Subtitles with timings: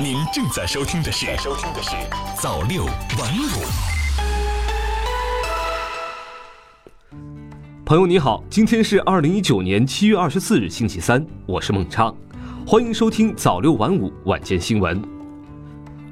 [0.00, 1.90] 您正在收听的是《收听的是
[2.40, 3.48] 早六晚五》。
[7.84, 12.14] 朋友你好，今天是二零一九年七月二十四日星期三，我是孟畅，
[12.66, 15.00] 欢迎收听早六晚五晚间新闻。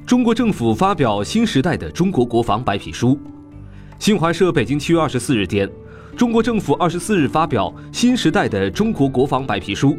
[0.06, 3.18] 中国政府发表新时代的中国国防白皮书。
[3.98, 5.68] 新华社北京七月二十四日电，
[6.16, 9.96] 中国政府二十四日发表新时代的中国国防白皮书。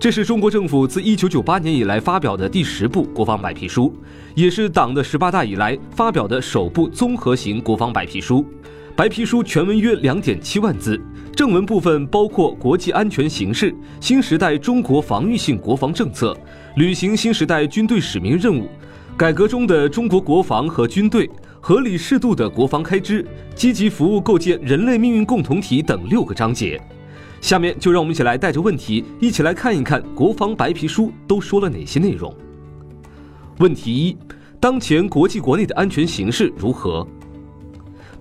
[0.00, 3.92] 这是中国政府自一九九八年以来发表的第十部国防白皮书，
[4.36, 8.46] 也是党的十八大以来发表的首部综合型国防白皮书。
[8.94, 11.00] 白皮书全文约两点七万字，
[11.34, 16.36] 正文部分包括国际安全形势、新时代中国防御性国防政策、
[16.76, 18.68] 履行新时代军队使命任务、
[19.16, 21.28] 改革中的中国国防和军队、
[21.60, 26.80] 合理适度的国防开支、积极服务构建人类命运共同体等六个章节。
[27.40, 32.34] 下面就让我们一起来带着问题，一起来看一看国防白皮书都说了哪些内容。
[33.58, 34.16] 问题一：
[34.60, 37.06] 当前国际国内的安全形势如何？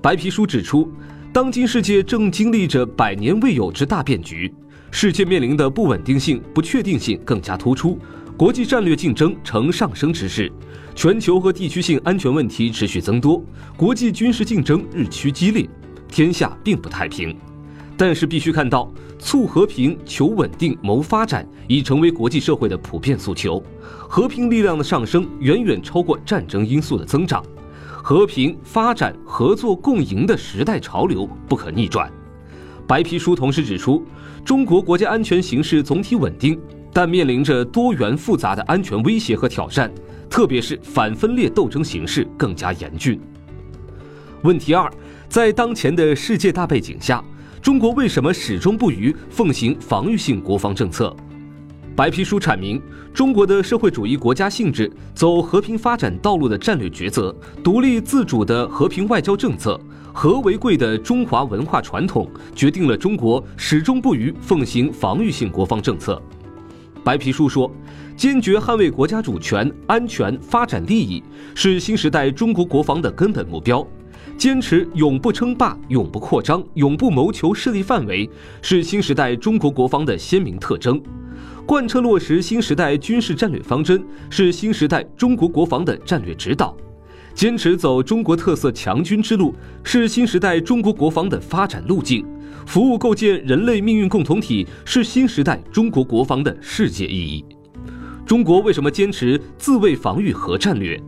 [0.01, 0.91] 白皮书指出，
[1.33, 4.53] 当今世界正经历着百年未有之大变局，
[4.91, 7.99] 世界面临的不稳定性、不确定性更加突出，
[8.37, 10.51] 国际战略竞争呈上升之势，
[10.95, 13.43] 全球和地区性安全问题持续增多，
[13.75, 15.67] 国际军事竞争日趋激烈，
[16.07, 17.35] 天下并不太平。
[17.97, 23.61] 但是必须看到，促和平、求稳定、谋发展已成为国际社会的普遍诉求。
[24.07, 27.43] 和平力量的上升远远超过战争因素的增长，
[28.03, 32.09] 和平、发展、合作共赢的时代潮流不可逆转。
[32.85, 34.05] 白皮书同时指出，
[34.45, 36.57] 中国国家安全形势总体稳定，
[36.93, 39.91] 但面临着多元复杂的安全威胁和挑战，
[40.29, 43.19] 特别是反分裂斗争形势更加严峻。
[44.43, 44.89] 问题二，
[45.27, 47.23] 在当前的世界大背景下。
[47.67, 51.13] 中国为什么始终不渝奉行防御性国防政策？
[51.97, 52.81] 白皮书阐明，
[53.13, 59.77] 中国的社会主义国家性质、走和平发展道路的战略抉择、独立自主的和平外交政策、
[60.13, 66.21] 和为贵的中华文化传统，决定了中国始终不渝奉行防御性国防政策。
[67.03, 67.69] 白皮书说，
[68.15, 71.21] 坚决捍卫国家主权、安全、发展利益，
[71.53, 73.85] 是新时代中国国防的根本目标。
[74.37, 78.29] 坚持永不称霸、永不扩张、永不谋求势力范围，
[78.61, 81.01] 是新时代中国国防的鲜明特征。
[81.65, 83.99] 贯彻落实新时代军事战略方针，
[84.29, 86.77] 是新时代中国国防的战略指导。
[87.33, 92.23] 坚持走中国特色强军之路，是新时代中国国防的发展路径。
[92.67, 97.43] 服务构建人类命运共同体，是新时代中国国防的世界意义。
[98.23, 101.01] 中国为什么坚持自卫防御核战略？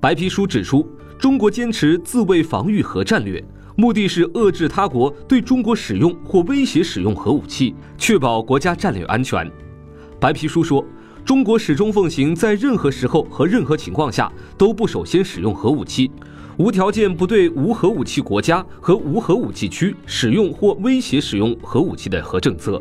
[0.00, 0.84] 白皮书指出。
[1.18, 3.42] 中国坚持自卫防御核战略，
[3.74, 9.50] 目的是遏制他国对中国使用或威胁使用核武器，确保国家战略安全。
[10.20, 10.84] 白皮书说，
[11.24, 16.10] 中国始终奉行在任何时候和任何情况下都不首先使用核武器，
[16.58, 22.80] 无条件不对无核武器国家和无核武器区使用或威胁使用核武器的核政策，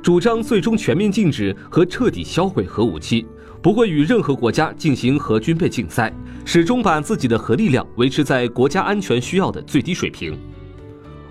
[0.00, 3.26] 主张最终全面禁止和彻底销毁核武器。
[3.62, 6.12] 不会与任何国家进行核军备竞赛，
[6.44, 10.36] 始终把自己的核力量维持在国家安全需要的最低水平。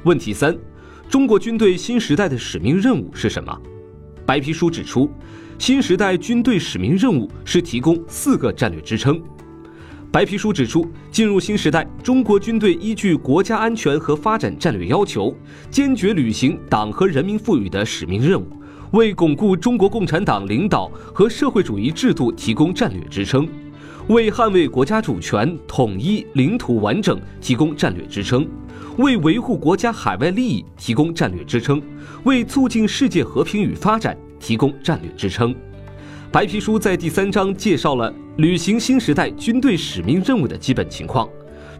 [0.04, 0.58] 问题三：
[1.10, 3.54] 中国军队新时代的使命任务是什么？
[4.26, 5.12] 白皮书指出，
[5.60, 9.22] 新时代军队使命任务是提供四个战略支撑。
[10.10, 15.36] 白皮书指出，进入新时代，中国军队依据国家安全和发展战略要求，
[15.70, 18.48] 坚决履行党和人民赋予的使命任务。
[18.92, 23.48] 为巩固中国共产党领导和社会主义制度提供战略支撑，
[24.08, 28.46] 为捍卫国家主权、统一、领土完整提供战略支撑，
[28.98, 31.82] 为维护国家海外利益提供战略支撑，
[32.26, 35.56] 为促进世界和平与发展提供战略支撑。
[36.30, 41.28] 白皮书在第三章介绍了履行新时代军队使命任务的基本情况。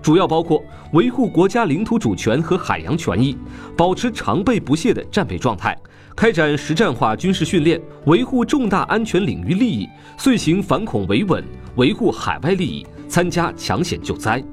[0.02, 3.38] 主要包括维护国家领土主权和海洋权益，
[3.78, 5.78] 保持常备不懈的战备状态，
[6.16, 11.44] 开展实战化军事训练，维护重大安全领域利益，遂行反恐维稳，
[11.76, 14.44] 维护海外利益，参加抢险救灾。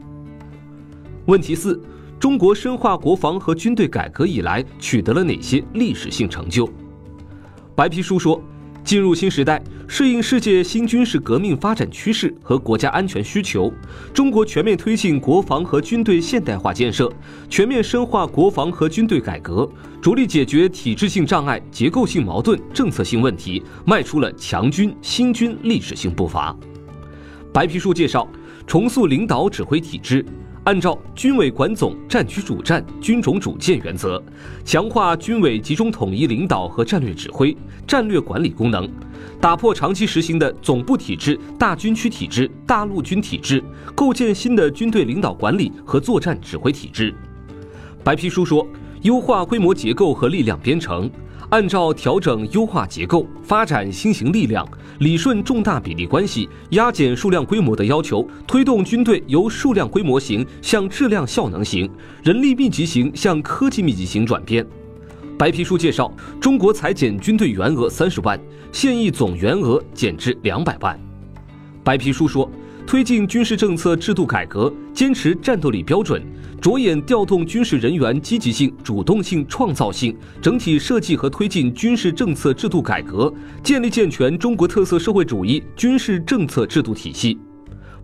[1.26, 1.82] 问题四：
[2.18, 6.68] 中国深化国防和军队改革以来取得了哪些历史性成就？
[7.74, 8.42] 白皮书说。
[8.88, 13.70] 进入新时代，适应世界新军事革命发展趋势和国家安全需求，
[14.14, 17.12] 中国全面推进国防和军队现代化建设，
[17.50, 19.70] 全面深化国防和军队改革，
[20.00, 26.56] 着力解决体制性障碍、结构性矛盾、政策性问题，迈出了强军新军历史性步伐。
[27.52, 28.26] 白皮书介绍，
[28.66, 30.24] 重塑领导指挥体制，
[30.68, 34.22] 按照军委管总、战区主战、军种主建原则，
[34.66, 37.56] 强化军委集中统一领导和战略指挥、
[37.86, 38.86] 战略管理功能，
[39.40, 47.14] 打破长期实行的总部体制、大军区体制、大陆军体制，构建新的军队领导管理和作战指挥体制。
[48.04, 48.68] 白皮书说，
[49.00, 51.10] 优化规模结构和力量编程。
[51.50, 54.66] 按照调整优化结构、发展新型力量、
[54.98, 61.90] 理顺重大比例关系、压减数量规模的要求，推动军队由数量规模型向质量效能型、
[62.22, 64.66] 人力密集型向科技密集型转变。
[65.38, 68.38] 白皮书介绍，中国裁减军队员额三十万，
[68.70, 70.98] 现役总员额减至两百万。
[71.82, 72.50] 白皮书说。
[72.88, 76.22] 推进军事政策制度改革，坚持战斗力标准，
[76.58, 83.30] 着眼调动军事人员积极性、主动性、创造性，整体设计和推进军事政策制度改革，
[83.62, 87.38] 建立健全中国特色社会主义军事政策制度体系。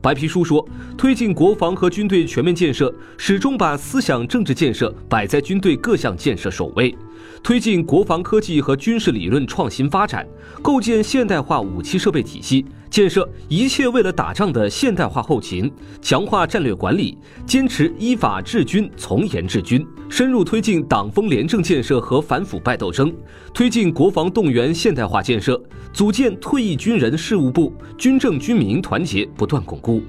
[0.02, 0.62] 白皮书说，
[0.98, 6.94] 推进国防和军队全面建设，始终把思想政治建设摆在军队各项建设首位，
[7.42, 10.26] 推进国防科技和军事理论创新发展，
[10.62, 12.64] 构建现代化武器设备体系。
[12.90, 15.68] 建设一切为了打仗的现代化后勤，
[16.00, 23.12] 强化战略管理，坚持依法治军、从严治军，深入推进党风廉政建设和反腐败斗争，
[23.52, 25.60] 推进国防动员现代化建设，
[25.92, 30.00] 组建退役军人事务部，军政军民团结不断巩固。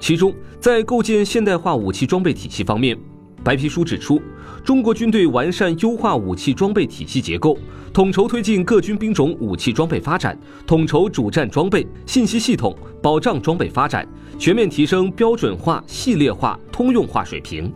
[0.00, 2.98] 其中，在构建现代化武器装备体系方面，
[3.44, 4.20] 白皮书指出，
[4.66, 7.56] 中国军队完善优化武器装备体系结构。
[7.92, 10.36] 统筹推进各军兵种武器装备发展，
[10.66, 14.04] 统筹主战装备、信息系统、保障装备发展，
[14.40, 17.72] 全面提升标准化、系列化、通用化水平。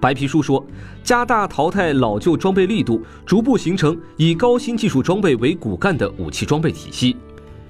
[0.00, 0.64] 白皮书说，
[1.04, 7.14] 加大淘汰老旧装备力度，逐步形成以高新技术装备为骨干的武器装备体系。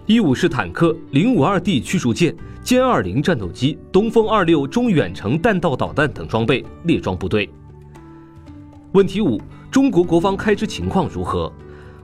[0.07, 2.33] 一五式坦克、零五二 D 驱逐舰、
[2.65, 7.51] 歼二零战斗机、东风二六中远程弹道导弹等装备列装部队。
[8.93, 9.41] 问题五：
[9.71, 11.51] 中国国防开支情况如何？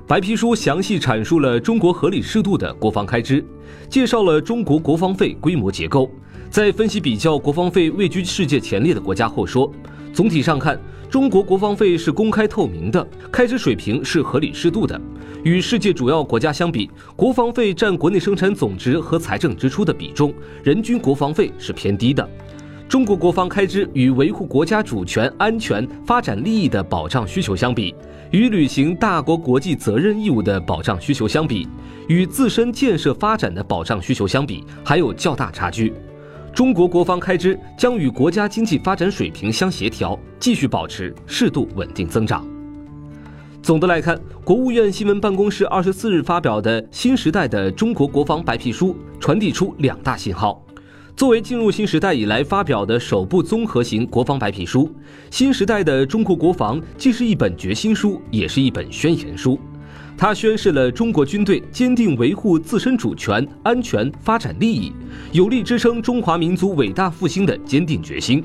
[0.06, 3.44] 白皮书详细阐述了中国合理适度的国防开支，
[3.90, 6.10] 介绍了中国国防费规模结构。
[6.48, 9.70] 在分析比较国防费位居世界前列的国家后说，
[10.14, 10.80] 总体上看，
[11.10, 14.98] 中国国防费是公开透明的，开支水平是合理适度的。
[15.44, 20.32] 与世界主要国家相比，国防费占国内生产总值和财政支出的比重，
[20.64, 22.26] 人均国防费是偏低的。
[22.88, 27.94] 中国国防开支与维护国家主权、安全、发展利益的保障需求相比，
[28.30, 31.68] 与履行大国国际责任义务的保障需求相比，
[32.08, 35.92] 与自身建设发展的保障需求相比，还有较大差距。
[36.54, 42.42] 中国国防开支将与国家经济发展水平相协调，继续保持适度稳定增长。
[43.62, 50.64] 总的来看，国务院新闻办公室二十四日发表的新时代的中国国防白皮书，传递出两大信号。
[51.18, 54.88] 作为进入新时代以来发表的首部综合型国防白皮书，
[55.32, 59.58] 新时代的中国国防既是一本决心书，也是一本宣言书。
[60.16, 64.92] 它宣示了中国军队坚定维护自身主权、安全、发展利益，
[65.32, 68.44] 有力支撑中华民族伟大复兴的坚定决心，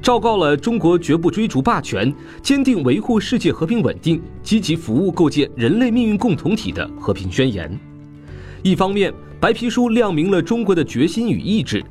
[0.00, 2.10] 昭告了中国绝不追逐霸权、
[2.40, 7.78] 坚定维护世界和平稳定、积极服务构建人类命运共同体的和平宣言。
[8.62, 11.84] 一方面，白皮书亮明了中国的决心与意志。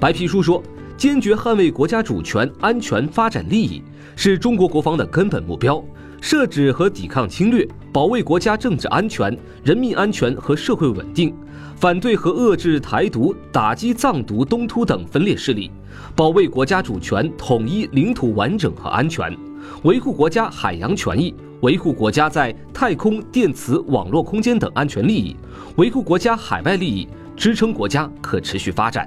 [0.00, 0.62] 白皮书说，
[0.96, 3.82] 坚决捍卫国家主权、安全、发展利益
[4.16, 5.84] 是中国国防的根本目标，
[6.22, 11.34] 设置和抵抗侵略，保卫国家政治安全、人民安全和社会稳定，
[11.76, 15.70] 反对和遏制台独、打击藏独、东突等分裂势力，
[16.16, 19.36] 保卫国家主权、统一、领土完整和安全，
[19.82, 25.36] 维护国家海洋权益，维护国家在太空、电磁、网络空间等安全利益，
[25.76, 29.06] 维护国家海外利益，支撑国家可持续发展。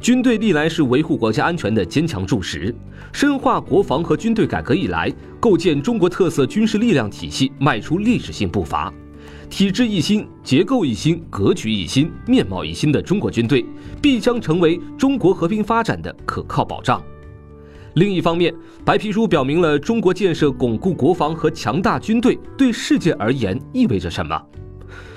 [0.00, 2.72] 军队历来是维护国家安全的坚强柱石，
[3.12, 8.92] 深化国防和军队改革以来，构建中国特色军事力量体系迈出历史性步伐，
[9.50, 13.64] 体制一新、结构一新、格局一新、面貌一新的中国军队，
[14.00, 17.02] 必将成为中国和平发展的可靠保障。
[17.94, 24.40] 另一方面，白皮书表明了中国建设巩固国防和强大军队对世界而言意味着什么。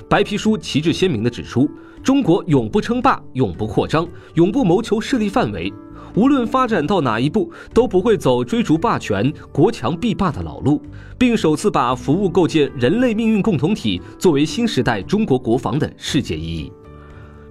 [0.09, 1.69] 白皮书旗帜鲜明地指出。
[2.03, 5.71] 中国永不称霸，永不扩张，永不谋求势力范围。
[6.15, 10.81] 无论发展到哪一步，都不会走追逐霸权、国强必霸的老路，
[11.17, 16.71] 并首次把服务构建人类命运共同体作为新时代中国国防的世界意义。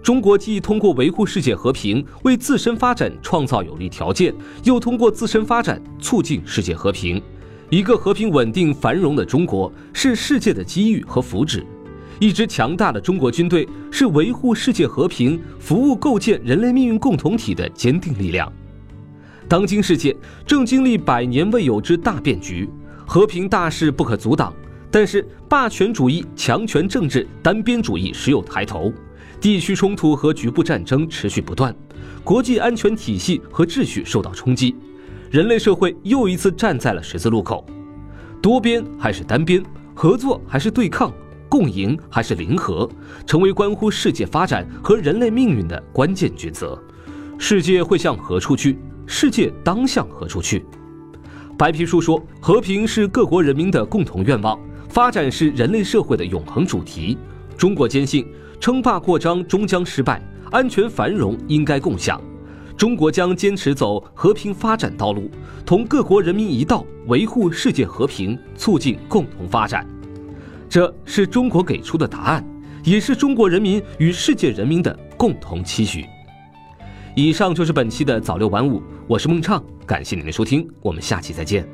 [0.02, 7.22] 中国既通过维护世界和平为自身发展创造有利条件，又通过自身发展促进世界和平。
[7.70, 11.62] 一个和平、稳定、繁荣的中国是世界的机遇和福祉。
[12.20, 18.52] 一支强大的中国军队是维护世界和平、服务构建人类命运共同体的坚定力量。
[19.48, 20.14] 当今世界
[20.46, 22.68] 正经历百年未有之大变局，
[23.06, 24.52] 和平大势不可阻挡，
[24.90, 28.92] 但是霸权主义、强权政治、单边主义时有抬头，
[29.40, 31.74] 地区冲突和局部战争持续不断，
[32.22, 34.76] 国际安全体系和秩序受到冲击，
[35.30, 37.64] 人类社会又一次站在了十字路口：
[38.42, 39.62] 多边还是单边？
[39.94, 41.10] 合作还是对抗？
[41.50, 42.88] 共赢还是零和？
[43.26, 46.80] 成为关乎世界发展和人类命运的关键抉择。
[47.38, 48.78] 世界会向何处去？
[49.04, 50.64] 世界当向何处去？
[51.58, 54.56] 白皮书说，和平是各国人民的共同愿望，
[54.88, 57.18] 发展是人类社会的永恒主题。
[57.58, 58.24] 中国坚信，
[58.60, 62.20] 称霸扩张终将失败，安全繁荣应该共享。
[62.76, 65.30] 中国将坚持走和平发展道路，
[65.66, 69.86] 同各国人民一道维护世界和平，促进共同发展。
[70.70, 72.46] 这是中国给出的答案，
[72.84, 76.06] 也是中国人民与世界人民的共同期许。
[77.16, 81.68] 以上就是本期的早六晚五，我是孟畅，感谢您的收听，我们下期再见。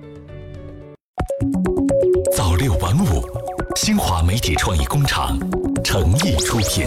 [2.34, 3.22] 早六晚五，
[3.76, 5.38] 新华媒体创意工厂
[5.84, 6.86] 诚意出品。